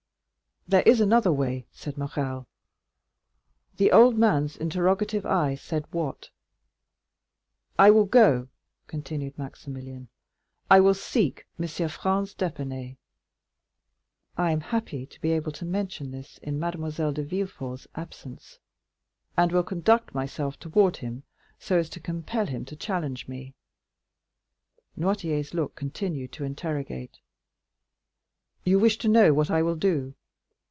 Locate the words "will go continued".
7.91-9.37